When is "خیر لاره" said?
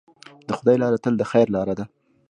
1.31-1.73